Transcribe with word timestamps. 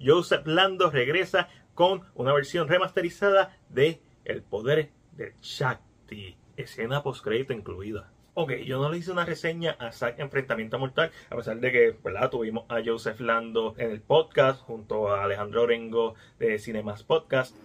Joseph 0.00 0.46
Lando 0.46 0.90
regresa 0.90 1.48
con 1.74 2.02
una 2.14 2.32
versión 2.32 2.68
remasterizada 2.68 3.56
de 3.68 4.00
El 4.24 4.42
Poder 4.42 4.90
de 5.12 5.34
Shakti, 5.40 6.36
escena 6.56 7.02
post-crédito 7.02 7.52
incluida. 7.52 8.10
Ok, 8.34 8.52
yo 8.66 8.82
no 8.82 8.90
le 8.90 8.98
hice 8.98 9.12
una 9.12 9.24
reseña 9.24 9.76
a 9.78 9.92
Zack 9.92 10.18
Enfrentamiento 10.18 10.78
Mortal, 10.78 11.10
a 11.30 11.36
pesar 11.36 11.58
de 11.58 11.72
que 11.72 11.96
¿verdad? 12.04 12.28
tuvimos 12.28 12.66
a 12.68 12.82
Joseph 12.84 13.20
Lando 13.20 13.74
en 13.78 13.90
el 13.90 14.02
podcast 14.02 14.60
junto 14.60 15.10
a 15.10 15.24
Alejandro 15.24 15.62
Orengo 15.62 16.14
de 16.38 16.58
Cinemas 16.58 17.02
Podcast. 17.02 17.56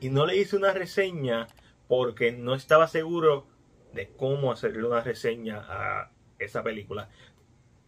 Y 0.00 0.10
no 0.10 0.26
le 0.26 0.36
hice 0.36 0.56
una 0.56 0.74
reseña 0.74 1.46
porque 1.88 2.32
no 2.32 2.54
estaba 2.54 2.86
seguro 2.86 3.46
de 3.94 4.10
cómo 4.14 4.52
hacerle 4.52 4.84
una 4.84 5.00
reseña 5.00 5.64
a 5.68 6.10
esa 6.38 6.62
película. 6.62 7.08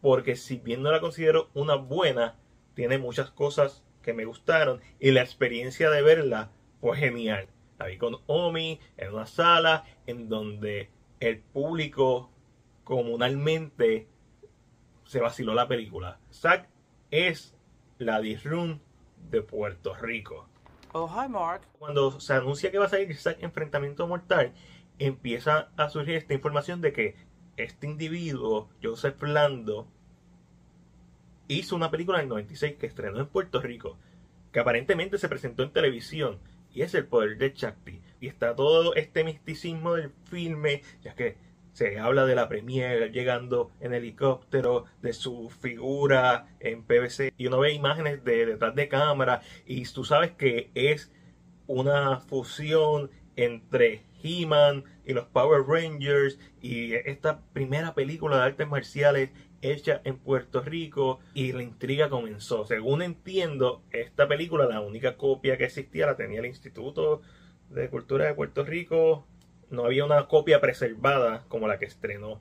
Porque 0.00 0.36
si 0.36 0.56
bien 0.56 0.82
no 0.82 0.90
la 0.90 1.00
considero 1.00 1.50
una 1.52 1.74
buena, 1.74 2.36
tiene 2.75 2.98
muchas 2.98 3.30
cosas 3.30 3.82
que 4.02 4.12
me 4.12 4.24
gustaron 4.24 4.80
y 5.01 5.10
la 5.10 5.23
experiencia 5.23 5.91
de 5.91 6.02
verla 6.02 6.51
fue 6.80 6.97
genial. 6.97 7.48
La 7.78 7.87
vi 7.87 7.98
con 7.98 8.19
Omi 8.27 8.80
en 8.97 9.14
una 9.14 9.27
sala 9.27 9.84
en 10.06 10.28
donde 10.28 10.91
el 11.20 11.41
público 11.41 12.30
comunalmente 12.84 14.06
se 15.05 15.20
vaciló 15.20 15.55
la 15.55 15.69
película. 15.69 16.19
Zack 16.33 16.69
es 17.10 17.55
la 17.98 18.20
Disrun 18.20 18.80
de 19.30 19.42
Puerto 19.42 19.95
Rico. 19.95 20.48
Oh, 20.92 21.09
hi, 21.09 21.28
Mark. 21.28 21.62
Cuando 21.78 22.20
se 22.20 22.34
anuncia 22.34 22.70
que 22.70 22.78
va 22.78 22.86
a 22.86 22.88
salir 22.88 23.16
Zack 23.16 23.42
Enfrentamiento 23.42 24.06
Mortal, 24.06 24.52
empieza 24.98 25.70
a 25.77 25.88
surgir 25.88 26.14
esta 26.14 26.34
información 26.34 26.80
de 26.80 26.92
que 26.92 27.16
este 27.56 27.86
individuo, 27.86 28.69
Joseph 28.83 29.20
Lando, 29.22 29.88
hizo 31.48 31.77
una 31.77 31.91
película 31.91 32.19
en 32.19 32.25
el 32.25 32.29
96 32.30 32.77
que 32.77 32.87
estrenó 32.87 33.21
en 33.21 33.27
Puerto 33.27 33.61
Rico, 33.61 33.98
que 34.53 34.61
aparentemente 34.61 35.19
se 35.19 35.29
presentó 35.29 35.62
en 35.62 35.73
televisión, 35.73 36.39
y 36.73 36.83
es 36.83 36.95
El 36.95 37.06
Poder 37.06 37.39
de 37.39 37.53
Chakti. 37.53 38.01
Y 38.20 38.28
está 38.28 38.55
todo 38.55 38.95
este 38.95 39.25
misticismo 39.25 39.95
del 39.95 40.11
filme, 40.25 40.83
ya 41.03 41.14
que 41.14 41.36
se 41.73 41.98
habla 41.98 42.25
de 42.25 42.34
la 42.34 42.48
premier 42.48 43.11
llegando 43.11 43.70
en 43.81 43.95
helicóptero, 43.95 44.84
de 45.03 45.12
su 45.12 45.51
figura 45.51 46.47
en 46.61 46.84
PVC, 46.84 47.33
y 47.36 47.47
uno 47.47 47.61
ve 47.61 47.73
imágenes 47.73 48.25
de 48.25 48.47
detrás 48.47 48.75
de 48.75 48.89
cámara, 48.89 49.42
y 49.67 49.84
tú 49.84 50.05
sabes 50.05 50.33
que 50.33 50.70
es 50.75 51.12
una 51.67 52.20
fusión 52.20 53.11
entre 53.36 54.05
He-Man 54.23 54.84
y 55.05 55.12
los 55.12 55.27
Power 55.27 55.62
Rangers 55.67 56.39
y 56.61 56.95
esta 56.95 57.41
primera 57.53 57.95
película 57.95 58.39
de 58.39 58.42
artes 58.42 58.69
marciales 58.69 59.31
hecha 59.73 60.01
en 60.05 60.19
Puerto 60.19 60.61
Rico 60.61 61.20
y 61.34 61.53
la 61.53 61.62
intriga 61.62 62.09
comenzó. 62.09 62.65
Según 62.65 63.03
entiendo, 63.03 63.83
esta 63.91 64.29
película, 64.29 64.67
la 64.67 64.81
única 64.81 65.17
copia 65.17 65.57
que 65.57 65.65
existía 65.65 66.07
la 66.07 66.17
tenía 66.17 66.41
el 66.41 66.47
Instituto 66.47 67.23
de 67.70 67.89
Cultura 67.89 68.27
de 68.27 68.35
Puerto 68.35 68.65
Rico. 68.65 69.27
No 69.70 69.85
había 69.85 70.05
una 70.05 70.27
copia 70.29 70.61
preservada 70.61 71.45
como 71.48 71.69
la 71.69 71.79
que 71.79 71.87
estrenó. 71.87 72.41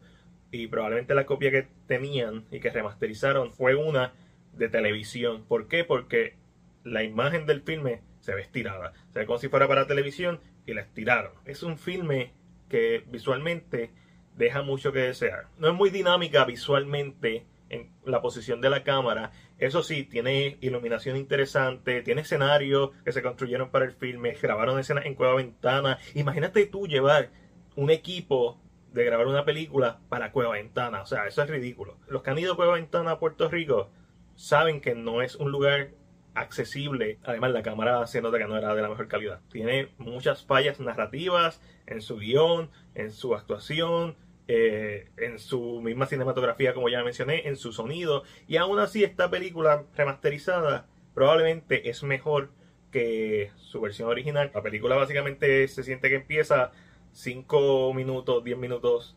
Y 0.52 0.68
probablemente 0.68 1.16
la 1.16 1.26
copia 1.26 1.52
que 1.52 1.68
tenían 1.88 2.46
y 2.52 2.60
que 2.60 2.70
remasterizaron 2.70 3.52
fue 3.52 3.76
una 3.76 4.14
de 4.54 4.70
televisión. 4.70 5.44
¿Por 5.46 5.68
qué? 5.68 5.84
Porque 5.84 6.36
la 6.84 7.04
imagen 7.04 7.46
del 7.46 7.62
filme 7.62 8.02
se 8.20 8.36
ve 8.36 8.42
estirada. 8.42 8.94
Se 9.12 9.20
ve 9.20 9.26
como 9.26 9.40
si 9.40 9.48
fuera 9.48 9.68
para 9.68 9.88
televisión 9.88 10.40
y 10.66 10.74
la 10.74 10.82
estiraron. 10.82 11.34
Es 11.46 11.64
un 11.64 11.78
filme 11.78 12.34
que 12.70 13.04
visualmente 13.08 13.92
deja 14.36 14.62
mucho 14.62 14.92
que 14.92 15.00
desear. 15.00 15.48
No 15.58 15.70
es 15.70 15.74
muy 15.74 15.90
dinámica 15.90 16.46
visualmente 16.46 17.46
en 17.70 17.92
la 18.06 18.22
posición 18.22 18.62
de 18.62 18.70
la 18.70 18.84
cámara. 18.84 19.32
Eso 19.58 19.84
sí, 19.84 20.04
tiene 20.04 20.58
iluminación 20.62 21.18
interesante, 21.18 22.02
tiene 22.02 22.22
escenarios 22.22 22.92
que 23.04 23.12
se 23.12 23.22
construyeron 23.22 23.70
para 23.70 23.86
el 23.86 23.94
filme, 23.94 24.36
grabaron 24.42 24.80
escenas 24.80 25.06
en 25.06 25.16
Cueva 25.16 25.36
Ventana. 25.36 25.98
Imagínate 26.16 26.66
tú 26.66 26.88
llevar 26.88 27.30
un 27.76 27.90
equipo 27.90 28.60
de 28.92 29.04
grabar 29.06 29.28
una 29.28 29.46
película 29.46 30.00
para 30.10 30.32
Cueva 30.32 30.54
Ventana. 30.54 31.02
O 31.02 31.06
sea, 31.06 31.26
eso 31.28 31.42
es 31.42 31.50
ridículo. 31.50 31.98
Los 32.08 32.22
que 32.22 32.30
han 32.30 32.40
ido 32.40 32.54
a 32.54 32.56
Cueva 32.56 32.76
Ventana 32.76 33.12
a 33.12 33.20
Puerto 33.20 33.50
Rico 33.50 33.90
saben 34.36 34.82
que 34.82 34.96
no 34.96 35.22
es 35.22 35.36
un 35.36 35.52
lugar 35.52 35.92
accesible. 36.36 37.20
Además, 37.24 37.52
la 37.52 37.64
cámara 37.64 38.06
se 38.08 38.22
nota 38.22 38.38
que 38.38 38.46
no 38.46 38.58
era 38.58 38.74
de 38.76 38.82
la 38.82 38.90
mejor 38.90 39.08
calidad. 39.08 39.42
Tiene 39.52 39.90
muchas 39.98 40.44
fallas 40.44 40.80
narrativas 40.80 41.62
en 41.86 42.02
su 42.02 42.18
guion, 42.18 42.70
en 42.96 43.12
su 43.12 43.36
actuación, 43.36 44.16
eh, 44.48 45.10
en 45.18 45.40
su 45.40 45.82
misma 45.82 46.06
cinematografía, 46.06 46.74
como 46.74 46.90
ya 46.90 47.04
mencioné, 47.04 47.48
en 47.48 47.56
su 47.56 47.72
sonido. 47.72 48.24
Y 48.48 48.58
aún 48.58 48.80
así, 48.80 49.04
esta 49.04 49.30
película 49.30 49.86
remasterizada 49.96 50.88
probablemente 51.14 51.90
es 51.90 52.04
mejor 52.04 52.50
que 52.92 53.52
su 53.58 53.82
versión 53.82 54.10
original. 54.10 54.52
La 54.54 54.62
película 54.62 54.96
básicamente 54.96 55.68
se 55.68 55.84
siente 55.84 56.10
que 56.10 56.16
empieza 56.16 56.72
5 57.14 57.94
minutos, 57.94 58.44
10 58.44 58.58
minutos 58.58 59.16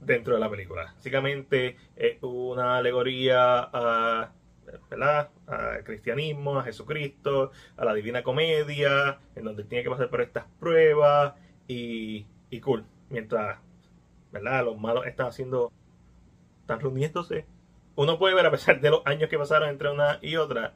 dentro 0.00 0.34
de 0.34 0.40
la 0.40 0.50
película. 0.50 0.92
Básicamente 0.94 1.76
es 1.96 2.18
una 2.22 2.76
alegoría 2.76 3.68
a 3.72 4.32
¿verdad? 4.90 5.30
al 5.46 5.84
cristianismo, 5.84 6.58
a 6.58 6.64
Jesucristo, 6.64 7.50
a 7.76 7.84
la 7.84 7.94
divina 7.94 8.22
comedia, 8.22 9.18
en 9.34 9.44
donde 9.44 9.64
tiene 9.64 9.84
que 9.84 9.90
pasar 9.90 10.10
por 10.10 10.20
estas 10.20 10.44
pruebas 10.60 11.34
y, 11.66 12.26
y 12.50 12.60
cool. 12.60 12.84
Mientras 13.10 13.58
¿verdad? 14.34 14.64
los 14.64 14.78
malos 14.78 15.06
están 15.06 15.28
haciendo, 15.28 15.72
están 16.60 16.80
reuniéndose. 16.80 17.46
Uno 17.94 18.18
puede 18.18 18.34
ver, 18.34 18.44
a 18.46 18.50
pesar 18.50 18.80
de 18.80 18.90
los 18.90 19.06
años 19.06 19.30
que 19.30 19.38
pasaron 19.38 19.68
entre 19.68 19.90
una 19.90 20.18
y 20.20 20.34
otra, 20.36 20.74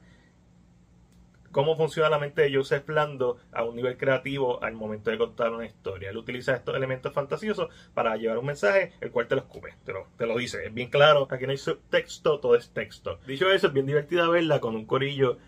cómo 1.50 1.76
funciona 1.76 2.08
la 2.08 2.20
mente 2.20 2.42
de 2.42 2.54
Joseph 2.54 2.88
Lando 2.88 3.38
a 3.50 3.64
un 3.64 3.74
nivel 3.74 3.96
creativo 3.96 4.62
al 4.62 4.74
momento 4.74 5.10
de 5.10 5.18
contar 5.18 5.50
una 5.50 5.66
historia. 5.66 6.10
Él 6.10 6.16
utiliza 6.16 6.54
estos 6.54 6.76
elementos 6.76 7.12
fantasiosos 7.12 7.68
para 7.94 8.16
llevar 8.16 8.38
un 8.38 8.46
mensaje, 8.46 8.92
el 9.00 9.10
cual 9.10 9.26
te 9.26 9.34
lo 9.34 9.40
escupe, 9.40 9.74
te 9.84 9.92
lo, 9.92 10.06
te 10.16 10.26
lo 10.26 10.38
dice. 10.38 10.64
Es 10.64 10.72
bien 10.72 10.88
claro, 10.88 11.26
aquí 11.28 11.44
no 11.44 11.50
hay 11.50 11.58
subtexto, 11.58 12.38
todo 12.38 12.54
es 12.54 12.70
texto. 12.70 13.18
Dicho 13.26 13.50
eso, 13.50 13.66
es 13.66 13.72
bien 13.72 13.86
divertida 13.86 14.28
verla 14.28 14.60
con 14.60 14.76
un 14.76 14.86
corillo 14.86 15.38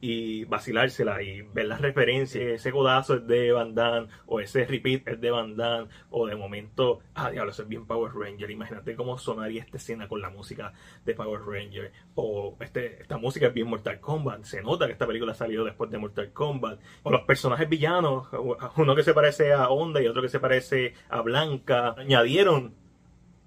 y 0.00 0.44
vacilársela 0.44 1.22
y 1.22 1.42
ver 1.42 1.66
las 1.66 1.80
referencias, 1.80 2.44
ese 2.44 2.70
codazo 2.70 3.16
es 3.16 3.26
de 3.26 3.52
Van 3.52 3.74
Damme, 3.74 4.08
o 4.26 4.40
ese 4.40 4.64
repeat 4.64 5.06
es 5.08 5.20
de 5.20 5.30
Van 5.30 5.56
Damme, 5.56 5.88
o 6.10 6.26
de 6.26 6.36
momento, 6.36 7.00
ah, 7.14 7.30
diablo, 7.30 7.50
eso 7.50 7.62
es 7.62 7.68
bien 7.68 7.86
Power 7.86 8.12
Ranger, 8.14 8.50
imagínate 8.50 8.94
cómo 8.94 9.18
sonaría 9.18 9.62
esta 9.62 9.76
escena 9.76 10.06
con 10.06 10.20
la 10.20 10.30
música 10.30 10.72
de 11.04 11.14
Power 11.14 11.40
Ranger, 11.40 11.92
o 12.14 12.56
este, 12.60 13.02
esta 13.02 13.18
música 13.18 13.48
es 13.48 13.54
bien 13.54 13.68
Mortal 13.68 13.98
Kombat, 13.98 14.44
se 14.44 14.62
nota 14.62 14.86
que 14.86 14.92
esta 14.92 15.06
película 15.06 15.34
salió 15.34 15.64
después 15.64 15.90
de 15.90 15.98
Mortal 15.98 16.32
Kombat, 16.32 16.78
o 17.02 17.10
los 17.10 17.22
personajes 17.22 17.68
villanos, 17.68 18.28
uno 18.76 18.94
que 18.94 19.02
se 19.02 19.14
parece 19.14 19.52
a 19.52 19.68
Honda 19.68 20.00
y 20.00 20.06
otro 20.06 20.22
que 20.22 20.28
se 20.28 20.38
parece 20.38 20.94
a 21.08 21.22
Blanca, 21.22 21.94
añadieron 21.98 22.74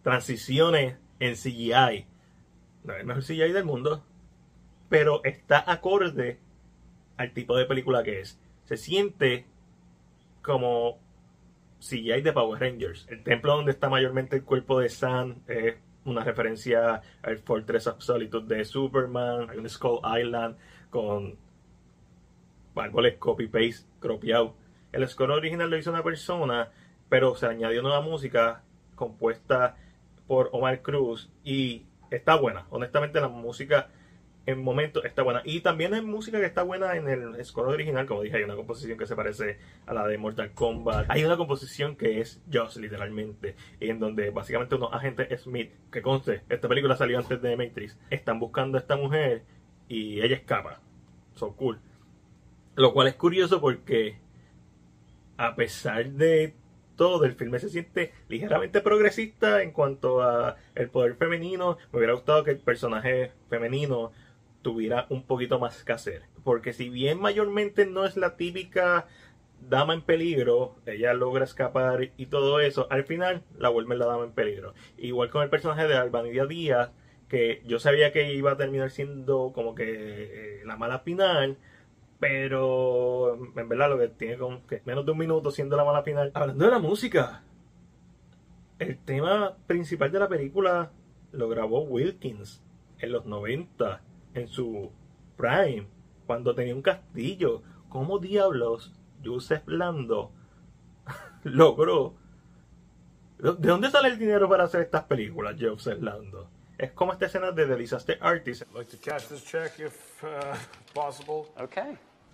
transiciones 0.04 0.98
en 1.20 1.36
CGI, 1.36 2.08
no 2.84 2.94
es 2.94 3.00
el 3.00 3.06
mejor 3.06 3.24
CGI 3.24 3.54
del 3.54 3.64
mundo, 3.64 4.04
pero 4.92 5.24
está 5.24 5.64
acorde 5.72 6.38
al 7.16 7.32
tipo 7.32 7.56
de 7.56 7.66
película 7.66 8.04
que 8.04 8.20
es. 8.20 8.38
Se 8.66 8.76
siente 8.76 9.46
como 10.42 11.00
si 11.80 12.12
hay 12.12 12.22
de 12.22 12.34
Power 12.34 12.60
Rangers. 12.60 13.08
El 13.10 13.24
templo 13.24 13.56
donde 13.56 13.72
está 13.72 13.88
mayormente 13.88 14.36
el 14.36 14.44
cuerpo 14.44 14.82
de 14.82 14.90
Sam 14.90 15.38
es 15.48 15.76
una 16.04 16.26
referencia 16.26 17.02
al 17.24 17.38
Fortress 17.38 17.88
of 17.88 18.02
Solitude 18.02 18.54
de 18.54 18.66
Superman. 18.66 19.50
Hay 19.50 19.60
un 19.60 19.70
Skull 19.70 20.02
Island 20.20 20.58
con 20.90 21.38
árboles 22.76 23.16
copy-paste, 23.18 23.88
cropiado. 24.02 24.56
El 24.92 25.08
score 25.08 25.32
original 25.32 25.70
lo 25.70 25.78
hizo 25.78 25.90
una 25.90 26.04
persona, 26.04 26.68
pero 27.08 27.34
se 27.36 27.46
añadió 27.46 27.82
nueva 27.82 28.02
música 28.02 28.62
compuesta 28.96 29.78
por 30.28 30.50
Omar 30.52 30.82
Cruz 30.82 31.32
y 31.46 31.86
está 32.10 32.36
buena. 32.36 32.66
Honestamente 32.72 33.22
la 33.22 33.30
música 33.30 33.88
en 34.46 34.64
momentos 34.64 35.06
está 35.06 35.22
buena. 35.22 35.42
Y 35.46 35.62
también 35.62 35.94
hay 35.94 36.02
música 36.02 36.40
que 36.40 36.46
está 36.46 36.64
buena 36.64 36.96
en 36.96 37.08
el 37.08 37.46
score 37.46 37.68
original. 37.70 38.06
Como 38.06 38.22
dije, 38.22 38.38
hay 38.38 38.44
una 38.44 38.56
composición 38.56 38.98
que 38.98 39.06
se 39.06 39.16
parece 39.16 39.60
a 39.86 39.94
la 39.94 40.08
de 40.08 40.18
Mortal 40.18 40.52
Kombat. 40.54 41.06
Hay 41.10 41.24
una 41.24 41.38
composición 41.38 41.96
que 41.96 42.22
es 42.22 42.42
Joss, 42.52 42.78
literalmente. 42.78 43.56
En 43.80 44.00
donde 44.00 44.32
básicamente 44.32 44.76
unos 44.76 44.94
agentes 44.94 45.42
Smith, 45.42 45.72
que 45.92 46.02
conste, 46.02 46.42
esta 46.50 46.68
película 46.68 46.96
salió 46.96 47.20
antes 47.20 47.42
de 47.42 47.56
Matrix, 47.56 47.98
están 48.10 48.40
buscando 48.40 48.78
a 48.78 48.82
esta 48.82 48.96
mujer 48.96 49.44
y 49.88 50.22
ella 50.22 50.36
escapa. 50.36 50.80
So 51.36 51.56
cool. 51.56 51.80
Lo 52.76 52.94
cual 52.94 53.08
es 53.08 53.16
curioso 53.16 53.62
porque 53.62 54.18
a 55.38 55.56
pesar 55.56 56.10
de 56.12 56.56
todo, 56.96 57.26
el 57.26 57.34
filme 57.34 57.58
se 57.58 57.70
siente 57.70 58.14
ligeramente 58.28 58.80
progresista 58.82 59.64
en 59.64 59.72
cuanto 59.72 60.22
a 60.22 60.58
el 60.76 60.90
poder 60.90 61.16
femenino. 61.16 61.78
Me 61.92 61.98
hubiera 61.98 62.14
gustado 62.14 62.44
que 62.44 62.52
el 62.52 62.60
personaje 62.60 63.32
femenino 63.50 64.12
tuviera 64.62 65.06
un 65.10 65.24
poquito 65.24 65.60
más 65.60 65.84
que 65.84 65.94
hacer. 65.94 66.24
Porque 66.44 66.74
si 66.74 66.90
bien 66.90 67.20
mayormente 67.20 67.86
no 67.86 68.06
es 68.06 68.18
la 68.18 68.38
típica 68.38 69.08
dama 69.70 69.94
en 69.94 70.02
peligro, 70.02 70.76
ella 70.86 71.14
logra 71.14 71.44
escapar 71.44 72.12
y 72.18 72.26
todo 72.28 72.60
eso, 72.60 72.88
al 72.90 73.04
final 73.04 73.44
la 73.58 73.70
vuelve 73.70 73.96
la 73.96 74.08
dama 74.08 74.24
en 74.24 74.32
peligro. 74.32 74.74
Igual 74.98 75.30
con 75.30 75.44
el 75.44 75.50
personaje 75.50 75.88
de 75.88 75.96
Albanidia 75.96 76.46
Díaz, 76.46 76.92
que 77.28 77.62
yo 77.66 77.80
sabía 77.80 78.12
que 78.12 78.34
iba 78.34 78.52
a 78.52 78.58
terminar 78.58 78.92
siendo 78.92 79.52
como 79.54 79.76
que 79.76 80.60
eh, 80.60 80.62
la 80.66 80.78
mala 80.78 81.00
final, 81.00 81.58
pero 82.20 83.36
en 83.56 83.70
verdad 83.70 83.90
lo 83.90 83.98
que 83.98 84.10
tiene 84.10 84.38
como 84.38 84.66
que 84.68 84.82
menos 84.86 85.06
de 85.06 85.12
un 85.12 85.18
minuto 85.18 85.52
siendo 85.52 85.78
la 85.78 85.86
mala 85.86 86.04
final. 86.04 86.32
Hablando 86.34 86.66
de 86.66 86.72
la 86.72 86.80
música, 86.80 87.44
el 88.80 88.98
tema 88.98 89.56
principal 89.68 90.12
de 90.12 90.20
la 90.20 90.28
película 90.28 90.92
lo 91.32 91.48
grabó 91.50 91.84
Wilkins 91.84 92.62
en 93.00 93.12
los 93.12 93.26
90, 93.26 94.02
en 94.34 94.48
su 94.48 94.92
prime, 95.38 95.88
cuando 96.26 96.56
tenía 96.56 96.76
un 96.76 96.82
castillo. 96.82 97.62
¿Cómo 97.90 98.20
diablos 98.20 98.94
Joseph 99.24 99.64
Lando 99.68 100.32
logró? 101.44 102.16
¿De 103.40 103.68
dónde 103.68 103.90
sale 103.90 104.10
el 104.10 104.20
dinero 104.20 104.48
para 104.48 104.66
hacer 104.66 104.82
estas 104.82 105.04
películas, 105.06 105.56
Joseph 105.60 106.02
Lando? 106.02 106.48
Es 106.78 106.92
como 106.92 107.14
esta 107.14 107.26
escena 107.26 107.52
de 107.52 107.66
The 107.66 107.76
Disaster 107.76 108.18
Artist. 108.22 108.64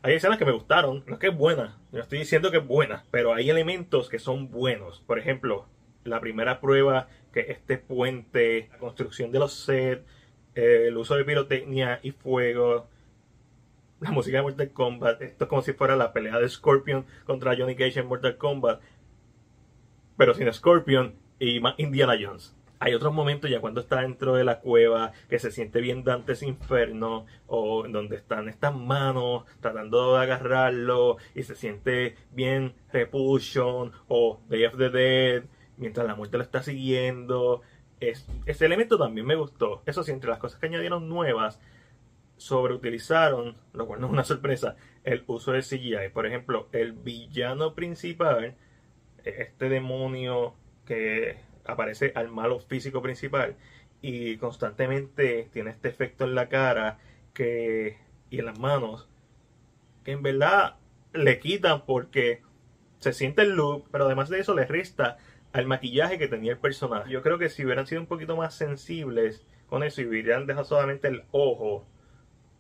Hay 0.03 0.13
escenas 0.15 0.37
que 0.37 0.45
me 0.45 0.51
gustaron, 0.51 1.03
no 1.07 1.15
es 1.15 1.19
que 1.19 1.27
es 1.27 1.37
buena, 1.37 1.77
no 1.91 1.99
estoy 1.99 2.19
diciendo 2.19 2.51
que 2.51 2.57
es 2.57 2.67
buena, 2.67 3.03
pero 3.11 3.33
hay 3.33 3.49
elementos 3.49 4.09
que 4.09 4.19
son 4.19 4.51
buenos. 4.51 5.01
Por 5.07 5.17
ejemplo, 5.17 5.65
la 6.03 6.19
primera 6.19 6.61
prueba 6.61 7.07
que 7.33 7.51
este 7.51 7.77
puente, 7.77 8.69
la 8.71 8.77
construcción 8.77 9.31
de 9.31 9.39
los 9.39 9.53
sets, 9.53 10.05
eh, 10.57 10.87
el 10.87 10.97
uso 10.97 11.15
de 11.15 11.23
pirotecnia 11.23 11.99
y 12.03 12.11
fuego, 12.11 12.87
la 13.99 14.11
música 14.11 14.37
de 14.37 14.43
Mortal 14.43 14.71
Kombat, 14.71 15.21
esto 15.21 15.43
es 15.43 15.49
como 15.49 15.61
si 15.61 15.73
fuera 15.73 15.95
la 15.95 16.13
pelea 16.13 16.39
de 16.39 16.49
Scorpion 16.49 17.05
contra 17.25 17.55
Johnny 17.55 17.75
Cage 17.75 17.99
en 17.99 18.07
Mortal 18.07 18.37
Kombat, 18.37 18.81
pero 20.17 20.33
sin 20.33 20.51
Scorpion 20.51 21.13
y 21.39 21.59
más 21.59 21.75
Indiana 21.77 22.15
Jones. 22.19 22.55
Hay 22.79 22.93
otros 22.93 23.13
momentos 23.13 23.49
ya 23.49 23.59
cuando 23.59 23.81
está 23.81 24.01
dentro 24.01 24.35
de 24.35 24.43
la 24.43 24.59
cueva 24.59 25.11
que 25.29 25.39
se 25.39 25.51
siente 25.51 25.81
bien 25.81 26.03
Dante's 26.03 26.43
Inferno 26.43 27.25
o 27.47 27.87
donde 27.87 28.15
están 28.15 28.49
estas 28.49 28.75
manos 28.75 29.45
tratando 29.61 30.15
de 30.15 30.21
agarrarlo 30.21 31.17
y 31.33 31.41
se 31.43 31.55
siente 31.55 32.15
bien 32.31 32.73
Repulsion 32.91 33.91
o 34.07 34.39
Day 34.47 34.65
of 34.65 34.77
the 34.77 34.89
Dead 34.89 35.43
mientras 35.77 36.05
la 36.05 36.15
muerte 36.15 36.37
lo 36.37 36.43
está 36.43 36.61
siguiendo. 36.61 37.61
Es, 37.99 38.27
ese 38.45 38.65
elemento 38.65 38.97
también 38.97 39.25
me 39.25 39.35
gustó. 39.35 39.81
Eso 39.85 40.03
sí, 40.03 40.11
entre 40.11 40.29
las 40.29 40.39
cosas 40.39 40.59
que 40.59 40.67
añadieron 40.67 41.09
nuevas, 41.09 41.59
sobreutilizaron, 42.37 43.55
lo 43.73 43.87
cual 43.87 43.99
no 43.99 44.07
es 44.07 44.13
una 44.13 44.23
sorpresa, 44.23 44.75
el 45.03 45.23
uso 45.27 45.51
de 45.51 45.61
CGI. 45.61 46.09
Por 46.13 46.25
ejemplo, 46.25 46.67
el 46.71 46.93
villano 46.93 47.73
principal, 47.73 48.55
este 49.23 49.69
demonio 49.69 50.53
que 50.85 51.37
aparece 51.65 52.13
al 52.15 52.29
malo 52.29 52.59
físico 52.59 53.01
principal 53.01 53.55
y 54.01 54.37
constantemente 54.37 55.49
tiene 55.51 55.71
este 55.71 55.89
efecto 55.89 56.23
en 56.23 56.35
la 56.35 56.49
cara 56.49 56.99
que 57.33 57.97
y 58.29 58.39
en 58.39 58.45
las 58.45 58.59
manos 58.59 59.07
que 60.03 60.11
en 60.11 60.23
verdad 60.23 60.75
le 61.13 61.39
quitan 61.39 61.85
porque 61.85 62.41
se 62.99 63.13
siente 63.13 63.41
el 63.41 63.51
look, 63.51 63.85
pero 63.91 64.05
además 64.05 64.29
de 64.29 64.39
eso 64.39 64.55
le 64.55 64.65
resta 64.65 65.17
al 65.57 65.67
maquillaje 65.67 66.17
que 66.17 66.27
tenía 66.27 66.53
el 66.53 66.59
personaje. 66.59 67.11
Yo 67.11 67.21
creo 67.21 67.37
que 67.37 67.49
si 67.49 67.65
hubieran 67.65 67.87
sido 67.87 68.01
un 68.01 68.07
poquito 68.07 68.35
más 68.35 68.53
sensibles 68.53 69.45
con 69.67 69.83
eso 69.83 70.01
y 70.01 70.05
hubieran 70.05 70.45
dejado 70.45 70.65
solamente 70.65 71.07
el 71.07 71.23
ojo, 71.31 71.85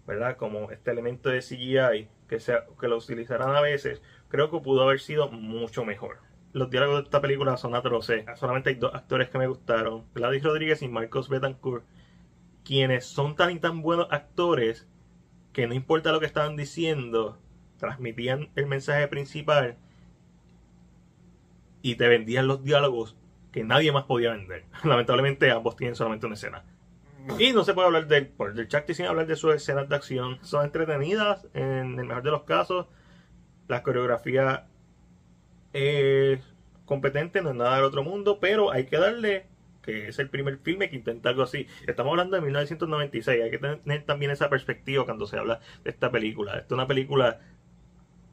¿verdad? 0.05 0.37
Como 0.37 0.71
este 0.71 0.91
elemento 0.91 1.29
de 1.29 1.41
CGI 1.41 2.07
que, 2.27 2.39
sea, 2.39 2.65
que 2.79 2.87
lo 2.87 2.97
utilizaran 2.97 3.55
a 3.55 3.61
veces, 3.61 4.01
creo 4.29 4.49
que 4.49 4.59
pudo 4.59 4.83
haber 4.83 4.99
sido 4.99 5.29
mucho 5.29 5.85
mejor. 5.85 6.17
Los 6.53 6.69
diálogos 6.69 6.99
de 6.99 7.03
esta 7.03 7.21
película 7.21 7.57
son 7.57 7.75
atroces. 7.75 8.25
Solamente 8.35 8.69
hay 8.69 8.75
dos 8.75 8.93
actores 8.95 9.29
que 9.29 9.37
me 9.37 9.47
gustaron, 9.47 10.05
Gladys 10.15 10.43
Rodríguez 10.43 10.81
y 10.81 10.87
Marcos 10.87 11.29
Betancourt, 11.29 11.85
quienes 12.63 13.05
son 13.05 13.35
tan 13.35 13.51
y 13.51 13.59
tan 13.59 13.81
buenos 13.81 14.07
actores 14.11 14.87
que 15.53 15.67
no 15.67 15.73
importa 15.73 16.11
lo 16.11 16.19
que 16.19 16.25
estaban 16.25 16.55
diciendo, 16.55 17.39
transmitían 17.77 18.49
el 18.55 18.65
mensaje 18.65 19.07
principal 19.07 19.77
y 21.87 21.95
te 21.95 22.09
vendían 22.09 22.47
los 22.47 22.65
diálogos 22.65 23.15
que 23.53 23.63
nadie 23.63 23.93
más 23.93 24.03
podía 24.03 24.31
vender. 24.31 24.65
Lamentablemente 24.83 25.49
ambos 25.51 25.77
tienen 25.77 25.95
solamente 25.95 26.25
una 26.25 26.35
escena. 26.35 26.65
Y 27.39 27.53
no 27.53 27.63
se 27.63 27.73
puede 27.73 27.87
hablar 27.87 28.07
del, 28.07 28.31
del 28.53 28.67
Chakti 28.67 28.93
sin 28.93 29.05
hablar 29.05 29.25
de 29.25 29.37
sus 29.37 29.55
escenas 29.55 29.87
de 29.87 29.95
acción. 29.95 30.37
Son 30.41 30.65
entretenidas 30.65 31.47
en 31.53 31.97
el 31.97 32.05
mejor 32.05 32.23
de 32.23 32.31
los 32.31 32.43
casos. 32.43 32.87
La 33.69 33.83
coreografía 33.83 34.65
es 35.71 36.41
competente, 36.85 37.41
no 37.41 37.51
es 37.51 37.55
nada 37.55 37.77
del 37.77 37.85
otro 37.85 38.03
mundo, 38.03 38.39
pero 38.41 38.71
hay 38.71 38.85
que 38.85 38.97
darle 38.97 39.45
que 39.81 40.09
es 40.09 40.19
el 40.19 40.29
primer 40.29 40.57
filme 40.57 40.89
que 40.89 40.97
intenta 40.97 41.29
algo 41.29 41.43
así. 41.43 41.67
Estamos 41.87 42.11
hablando 42.11 42.35
de 42.35 42.41
1996, 42.41 43.43
hay 43.43 43.51
que 43.51 43.59
tener 43.59 44.03
también 44.03 44.31
esa 44.31 44.49
perspectiva 44.49 45.05
cuando 45.05 45.25
se 45.25 45.37
habla 45.37 45.61
de 45.85 45.91
esta 45.91 46.11
película. 46.11 46.51
Esta 46.57 46.65
es 46.65 46.71
una 46.71 46.87
película 46.87 47.39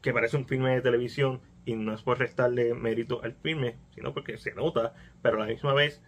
que 0.05 0.13
parece 0.13 0.37
un 0.37 0.45
filme 0.45 0.69
de 0.69 0.81
televisión 0.81 1.41
y 1.65 1.73
no 1.73 1.91
es 1.91 2.03
por 2.03 2.19
restarle 2.19 2.75
mérito 2.75 3.23
al 3.23 3.33
filme, 3.33 3.77
sino 3.95 4.13
porque 4.13 4.37
se 4.37 4.53
nota, 4.53 4.93
pero 5.23 5.37
a 5.37 5.39
la 5.39 5.51
misma 5.51 5.73
vez 5.73 5.99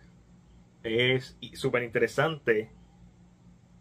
es 0.84 1.36
súper 1.54 1.82
interesante 1.82 2.70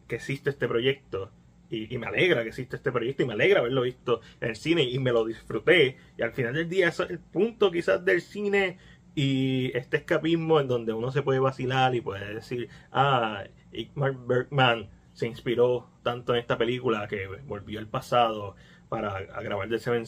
que 0.09 0.17
existe 0.17 0.49
este 0.49 0.69
proyecto. 0.69 1.31
Y, 1.69 1.99
me 1.99 2.07
alegra 2.07 2.43
que 2.43 2.49
existe 2.49 2.77
este 2.77 2.93
proyecto 2.93 3.25
y 3.25 3.27
me 3.27 3.35
alegra 3.35 3.61
haberlo 3.61 3.83
visto 3.83 4.23
en 4.41 4.49
el 4.49 4.57
cine 4.57 4.85
y 4.85 4.99
me 4.99 5.13
lo 5.13 5.27
disfruté. 5.27 5.99
Y 6.17 6.23
al 6.23 6.33
final 6.33 6.55
del 6.55 6.71
día 6.71 6.89
es 6.89 6.99
el 7.01 7.19
punto 7.19 7.71
quizás 7.71 8.03
del 8.03 8.23
cine 8.23 8.79
y 9.15 9.71
este 9.77 9.99
escapismo 9.99 10.61
en 10.61 10.69
donde 10.69 10.95
uno 10.95 11.13
se 11.13 11.21
puede 11.21 11.41
vacilar 11.41 11.95
y 11.95 12.01
puede 12.01 12.35
decir 12.35 12.69
ah 12.93 13.45
Igmar 13.73 14.15
Bergman 14.27 14.89
se 15.13 15.27
inspiró 15.27 15.89
tanto 16.03 16.35
en 16.35 16.41
esta 16.41 16.59
película 16.59 17.09
que 17.09 17.27
volvió 17.47 17.79
al 17.79 17.89
pasado 17.89 18.55
para 18.89 19.21
grabar 19.43 19.69
de 19.69 19.79
Seven 19.79 20.05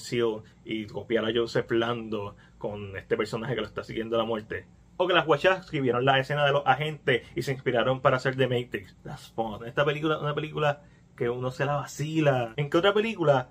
y 0.65 0.87
copiar 0.87 1.25
a 1.25 1.33
Joseph 1.35 1.71
Lando 1.73 2.37
con 2.59 2.97
este 2.97 3.17
personaje 3.17 3.55
que 3.55 3.61
lo 3.61 3.67
está 3.67 3.83
siguiendo 3.83 4.17
a 4.17 4.21
la 4.21 4.25
muerte. 4.25 4.67
O 4.97 5.07
que 5.07 5.15
las 5.15 5.27
Wachowski 5.27 5.81
vieron 5.81 6.05
la 6.05 6.19
escena 6.19 6.45
de 6.45 6.53
los 6.53 6.67
agentes 6.67 7.23
y 7.35 7.43
se 7.43 7.53
inspiraron 7.53 8.01
para 8.01 8.17
hacer 8.17 8.37
The 8.37 8.49
Matrix. 8.49 8.97
That's 9.03 9.33
fun. 9.33 9.65
Esta 9.67 9.85
película 9.85 10.17
es 10.17 10.23
una 10.23 10.35
película 10.35 10.83
que 11.17 11.29
uno 11.31 11.51
se 11.51 11.65
la 11.65 11.77
vacila. 11.77 12.55
¿En 12.57 12.71
qué 12.71 12.79
otra 12.79 12.95
película 12.95 13.51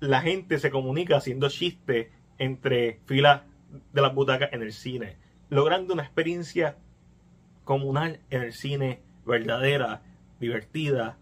la 0.00 0.20
gente 0.20 0.58
se 0.58 0.70
comunica 0.70 1.16
haciendo 1.16 1.48
chistes 1.48 2.08
entre 2.38 3.00
filas 3.06 3.42
de 3.92 4.02
las 4.02 4.14
butacas 4.14 4.52
en 4.52 4.62
el 4.62 4.72
cine? 4.72 5.16
Logrando 5.48 5.94
una 5.94 6.02
experiencia 6.02 6.76
comunal 7.64 8.20
en 8.30 8.42
el 8.42 8.52
cine 8.52 9.02
verdadera, 9.26 10.02
divertida, 10.40 11.18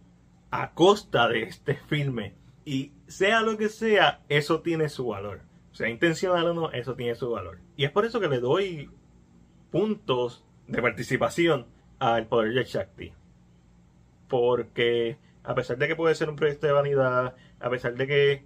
a 0.50 0.72
costa 0.72 1.28
de 1.28 1.42
este 1.42 1.74
filme. 1.74 2.34
Y 2.66 2.92
sea 3.06 3.42
lo 3.42 3.56
que 3.56 3.68
sea, 3.68 4.24
eso 4.28 4.60
tiene 4.60 4.88
su 4.88 5.06
valor. 5.06 5.40
Sea 5.70 5.88
intencional 5.88 6.48
o 6.48 6.54
no, 6.54 6.72
eso 6.72 6.96
tiene 6.96 7.14
su 7.14 7.30
valor. 7.30 7.60
Y 7.76 7.84
es 7.84 7.92
por 7.92 8.04
eso 8.04 8.18
que 8.18 8.28
le 8.28 8.40
doy 8.40 8.90
puntos 9.70 10.44
de 10.66 10.82
participación 10.82 11.66
al 12.00 12.26
poder 12.26 12.54
de 12.54 12.64
Shakti. 12.64 13.12
Porque 14.26 15.16
a 15.44 15.54
pesar 15.54 15.78
de 15.78 15.86
que 15.86 15.94
puede 15.94 16.16
ser 16.16 16.28
un 16.28 16.34
proyecto 16.34 16.66
de 16.66 16.72
vanidad, 16.72 17.36
a 17.60 17.70
pesar 17.70 17.94
de 17.94 18.06
que 18.08 18.44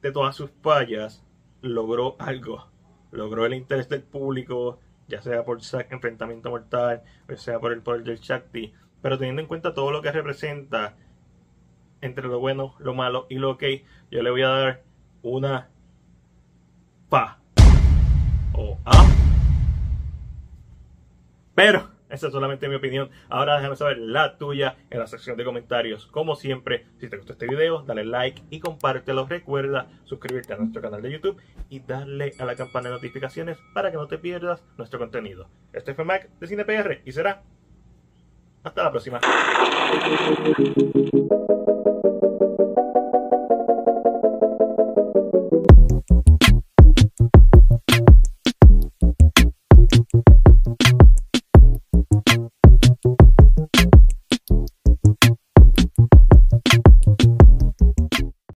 de 0.00 0.12
todas 0.12 0.36
sus 0.36 0.52
fallas, 0.62 1.24
logró 1.60 2.14
algo. 2.20 2.68
Logró 3.10 3.46
el 3.46 3.54
interés 3.54 3.88
del 3.88 4.04
público, 4.04 4.78
ya 5.08 5.20
sea 5.22 5.44
por 5.44 5.58
enfrentamiento 5.90 6.50
mortal, 6.50 7.02
o 7.28 7.36
sea 7.36 7.58
por 7.58 7.72
el 7.72 7.82
poder 7.82 8.04
del 8.04 8.20
Shakti. 8.20 8.72
Pero 9.02 9.18
teniendo 9.18 9.42
en 9.42 9.48
cuenta 9.48 9.74
todo 9.74 9.90
lo 9.90 10.02
que 10.02 10.12
representa, 10.12 10.94
entre 12.00 12.28
lo 12.28 12.38
bueno, 12.38 12.74
lo 12.78 12.94
malo 12.94 13.26
y 13.28 13.36
lo 13.36 13.52
ok, 13.52 13.64
yo 14.10 14.22
le 14.22 14.30
voy 14.30 14.42
a 14.42 14.48
dar 14.48 14.82
una 15.22 15.70
pa 17.08 17.38
o 18.52 18.78
a. 18.84 19.06
Pero 21.54 21.96
esa 22.08 22.28
es 22.28 22.32
solamente 22.32 22.68
mi 22.68 22.76
opinión. 22.76 23.10
Ahora 23.28 23.56
déjame 23.56 23.76
saber 23.76 23.98
la 23.98 24.38
tuya 24.38 24.76
en 24.90 25.00
la 25.00 25.06
sección 25.06 25.36
de 25.36 25.44
comentarios. 25.44 26.06
Como 26.06 26.36
siempre, 26.36 26.86
si 26.98 27.08
te 27.08 27.16
gustó 27.16 27.32
este 27.32 27.48
video, 27.48 27.82
dale 27.82 28.04
like 28.04 28.42
y 28.50 28.60
compártelo. 28.60 29.26
Recuerda 29.26 29.88
suscribirte 30.04 30.52
a 30.52 30.56
nuestro 30.56 30.80
canal 30.80 31.02
de 31.02 31.12
YouTube 31.12 31.40
y 31.68 31.80
darle 31.80 32.32
a 32.38 32.44
la 32.44 32.54
campana 32.54 32.88
de 32.88 32.96
notificaciones 32.96 33.58
para 33.74 33.90
que 33.90 33.96
no 33.96 34.06
te 34.06 34.18
pierdas 34.18 34.62
nuestro 34.76 34.98
contenido. 34.98 35.48
Este 35.72 35.94
fue 35.94 36.04
Mac 36.04 36.28
de 36.38 36.46
CinePR 36.46 37.00
y 37.04 37.12
será 37.12 37.42
hasta 38.62 38.84
la 38.84 38.90
próxima. 38.90 39.20